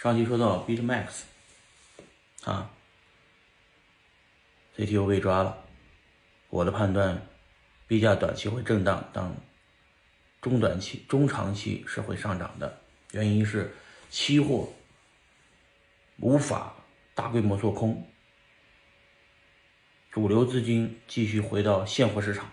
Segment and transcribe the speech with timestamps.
[0.00, 1.24] 上期说到 BitMax
[2.44, 2.70] 啊
[4.74, 5.62] ，CTO 被抓了，
[6.48, 7.20] 我的判断，
[7.86, 9.30] 币价短期会震荡，但
[10.40, 12.80] 中短期、中长期是会上涨的。
[13.12, 13.74] 原因是
[14.08, 14.72] 期货
[16.16, 16.74] 无法
[17.14, 18.08] 大规模做空，
[20.10, 22.50] 主流资金继续回到现货市场，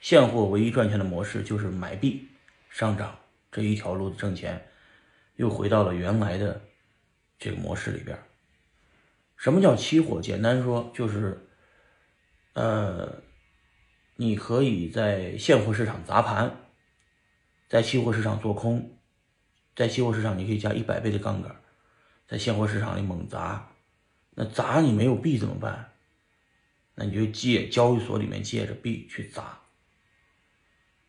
[0.00, 2.26] 现货唯一赚钱的模式就是买币
[2.70, 3.18] 上涨
[3.52, 4.66] 这一条路的挣钱，
[5.36, 6.58] 又回到了原来的。
[7.40, 8.16] 这个模式里边，
[9.36, 10.20] 什么叫期货？
[10.20, 11.48] 简单说就是，
[12.52, 13.22] 呃，
[14.16, 16.54] 你可以在现货市场砸盘，
[17.66, 18.98] 在期货市场做空，
[19.74, 21.56] 在期货市场你可以加一百倍的杠杆，
[22.28, 23.72] 在现货市场里猛砸。
[24.34, 25.92] 那砸你没有币怎么办？
[26.94, 29.58] 那你就借交易所里面借着币去砸，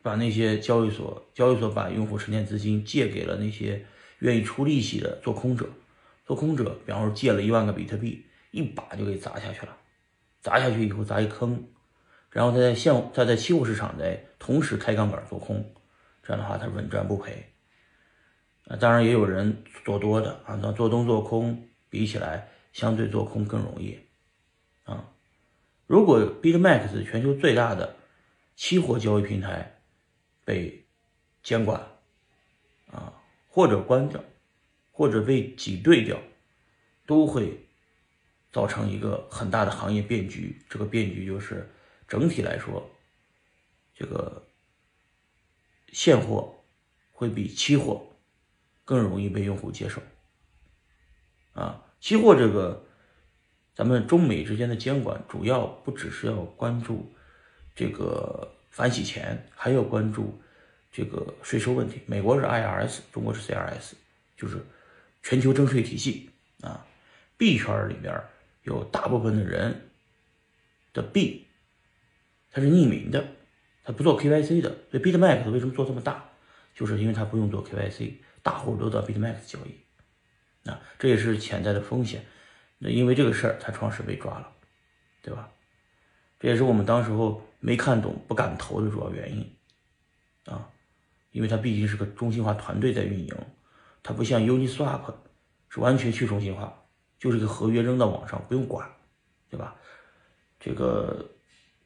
[0.00, 3.84] 把那些交易所交易所把用户沉淀资金借给了那些
[4.20, 5.68] 愿意出利息的做空者。
[6.32, 9.76] 做空者，比方说借了一万个比特币，一把就给砸下去了，
[10.40, 11.62] 砸下去以后砸一坑，
[12.30, 15.74] 然后他在现他在期货市场在同时开杠杆做空，
[16.22, 17.52] 这样的话他稳赚不赔。
[18.64, 23.98] 啊，当然也有人做多的啊，那做多做空比起来，相对做空更容易
[24.84, 25.12] 啊。
[25.86, 27.94] 如果 BitMax 全球最大的
[28.56, 29.82] 期货交易平台
[30.46, 30.86] 被
[31.42, 31.78] 监管
[32.90, 33.12] 啊，
[33.48, 34.18] 或者关掉。
[34.94, 36.18] 或者被挤兑掉，
[37.06, 37.66] 都会
[38.50, 40.60] 造成一个很大的行业变局。
[40.68, 41.68] 这个变局就是
[42.06, 42.88] 整体来说，
[43.94, 44.46] 这个
[45.92, 46.64] 现货
[47.10, 48.06] 会比期货
[48.84, 50.02] 更容易被用户接受。
[51.52, 52.84] 啊，期货这个，
[53.74, 57.12] 咱们中美之间的监管主要不只是要关注
[57.74, 60.40] 这个反洗钱，还要关注
[60.90, 62.00] 这个税收问题。
[62.06, 63.92] 美国是 IRS，中国是 CRS，
[64.36, 64.64] 就是。
[65.24, 66.28] 全球征税体系
[66.62, 66.84] 啊，
[67.36, 68.22] 币圈里边
[68.62, 69.90] 有大部分的人
[70.92, 71.46] 的币，
[72.50, 73.24] 它是匿名的，
[73.84, 74.70] 它不做 KYC 的。
[74.90, 76.24] 所以 BitMax 为什么做这么大，
[76.74, 82.24] 就是因为它不用做 KYC，大户都到 BitMax 交易，啊，这也是潜在的风险。
[82.78, 84.52] 那因为这个事儿，它创始被抓了，
[85.22, 85.48] 对吧？
[86.38, 89.56] 这也是我们当时候没看懂、不敢投的主要原因
[90.46, 90.68] 啊，
[91.30, 93.34] 因为它毕竟是个中心化团队在运营。
[94.02, 95.14] 它不像 Uniswap
[95.68, 96.81] 是完全去中心化，
[97.22, 98.90] 就是个合约扔到网上不用管，
[99.48, 99.76] 对吧？
[100.58, 101.30] 这个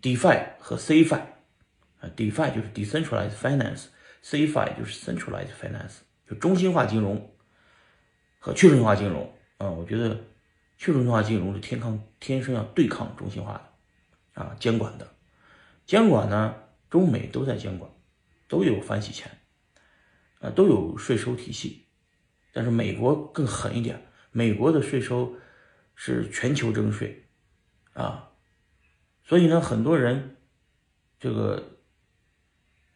[0.00, 1.20] DeFi 和 Cfi，
[2.00, 5.96] 啊，DeFi 就是 Decentralized Finance，Cfi 就是 Centralized Finance，
[6.26, 7.30] 就中心化金融
[8.38, 9.68] 和去中心化金融啊。
[9.68, 10.18] 我觉得
[10.78, 13.52] 去中心化金融是天抗天生要对抗中心化
[14.32, 15.06] 的啊，监管的
[15.84, 16.54] 监管呢，
[16.88, 17.90] 中美都在监管，
[18.48, 19.30] 都有反洗钱
[20.40, 21.84] 啊，都有税收体系。
[22.50, 24.07] 但是美国更狠一点，
[24.38, 25.34] 美国的税收
[25.96, 27.24] 是全球征税，
[27.92, 28.30] 啊，
[29.24, 30.36] 所以呢，很多人
[31.18, 31.60] 这个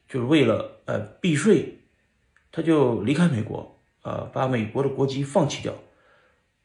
[0.07, 1.81] 就是为了呃避税，
[2.53, 5.75] 他就离开美国啊，把美国的国籍放弃掉，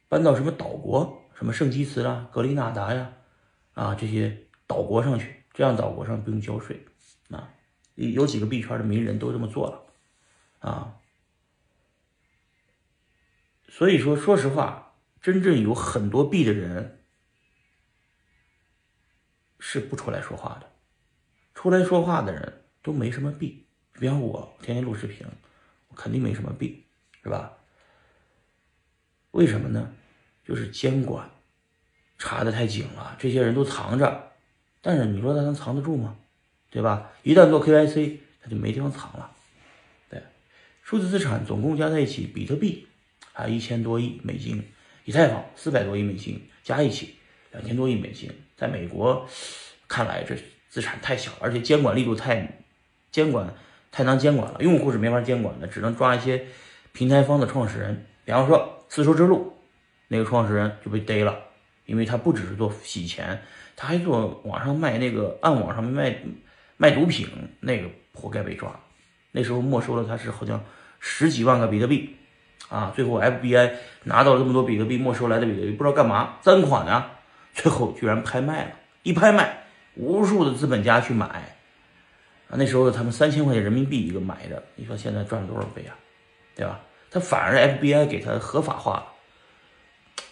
[0.07, 3.13] 搬到什么岛国，什么圣基茨啦、格林纳达呀，
[3.73, 6.85] 啊这些岛国上去，这样岛国上不用交税
[7.31, 7.49] 啊，
[7.95, 10.93] 有几个币圈的名人都这么做了，啊。
[13.77, 16.97] 所以说，说实话，真正有很多币的人
[19.59, 20.67] 是不出来说话的。
[21.53, 23.67] 出来说话的人都没什么币。
[23.93, 25.27] 比方我天天录视频，
[25.89, 26.85] 我肯定没什么币，
[27.21, 27.55] 是吧？
[29.29, 29.93] 为什么呢？
[30.43, 31.29] 就是监管
[32.17, 34.31] 查的太紧了，这些人都藏着。
[34.81, 36.17] 但是你说他能藏得住吗？
[36.71, 37.11] 对吧？
[37.21, 39.31] 一旦做 KYC，他就没地方藏了。
[40.09, 40.23] 对，
[40.81, 42.87] 数字资产总共加在一起，比特币。
[43.37, 44.63] 还一千多亿美金，
[45.05, 47.13] 以太坊四百多亿美金，加一起
[47.51, 48.31] 两千多亿美金。
[48.55, 49.29] 在美国
[49.87, 50.35] 看来，这
[50.67, 52.63] 资产太小，而且监管力度太
[53.11, 53.53] 监管
[53.91, 56.47] 太难监管了，用户是没法监管的，只能抓一些
[56.93, 58.07] 平台方的创始人。
[58.25, 59.55] 比方说丝绸之路
[60.07, 61.37] 那个创始人就被逮了，
[61.85, 63.39] 因为他不只是做洗钱，
[63.75, 66.17] 他还做网上卖那个暗网上卖
[66.75, 67.27] 卖毒品，
[67.59, 68.79] 那个活该被抓。
[69.31, 70.65] 那时候没收了他是好像
[70.99, 72.15] 十几万个比特币。
[72.69, 73.71] 啊，最后 FBI
[74.03, 77.11] 拿到了这么多比特币，没收来的比特币不知道干嘛，赃款呢？
[77.53, 78.71] 最后居然拍卖了，
[79.03, 79.63] 一拍卖，
[79.95, 81.25] 无数的资本家去买，
[82.49, 85.95] 啊，那时候他们三千块钱人民币一个买的，你说现在赚了多少倍啊？
[86.55, 86.79] 对吧？
[87.09, 89.07] 他反而 FBI 给他合法化了，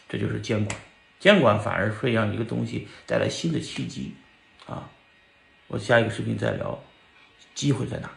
[0.10, 0.78] 这就是监管，
[1.20, 4.14] 监管反而会让一个东西带来新的契机，
[4.68, 4.90] 啊，
[5.68, 6.78] 我下一个视频再聊，
[7.54, 8.10] 机会在哪？